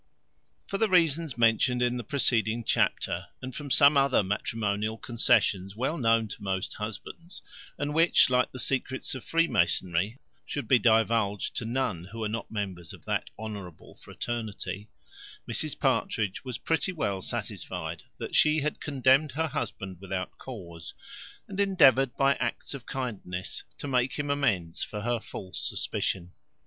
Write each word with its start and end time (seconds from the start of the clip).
For 0.65 0.79
the 0.79 0.89
reasons 0.89 1.37
mentioned 1.37 1.83
in 1.83 1.97
the 1.97 2.03
preceding 2.03 2.63
chapter, 2.63 3.27
and 3.39 3.53
from 3.53 3.69
some 3.69 3.95
other 3.97 4.23
matrimonial 4.23 4.97
concessions, 4.97 5.75
well 5.75 5.95
known 5.95 6.27
to 6.29 6.41
most 6.41 6.73
husbands, 6.73 7.43
and 7.77 7.93
which, 7.93 8.27
like 8.27 8.51
the 8.51 8.57
secrets 8.57 9.13
of 9.13 9.23
freemasonry, 9.23 10.17
should 10.43 10.67
be 10.67 10.79
divulged 10.79 11.55
to 11.57 11.65
none 11.65 12.05
who 12.05 12.23
are 12.23 12.27
not 12.27 12.49
members 12.49 12.93
of 12.93 13.05
that 13.05 13.29
honourable 13.37 13.93
fraternity, 13.93 14.89
Mrs 15.47 15.79
Partridge 15.79 16.43
was 16.43 16.57
pretty 16.57 16.91
well 16.91 17.21
satisfied 17.21 18.01
that 18.17 18.33
she 18.33 18.61
had 18.61 18.81
condemned 18.81 19.33
her 19.33 19.49
husband 19.49 19.99
without 20.01 20.35
cause, 20.39 20.95
and 21.47 21.59
endeavoured 21.59 22.17
by 22.17 22.33
acts 22.39 22.73
of 22.73 22.87
kindness 22.87 23.63
to 23.77 23.87
make 23.87 24.13
him 24.17 24.31
amends 24.31 24.81
for 24.81 25.01
her 25.01 25.19
false 25.19 25.59
suspicion. 25.59 26.31